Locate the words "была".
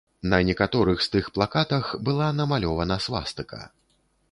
2.09-2.31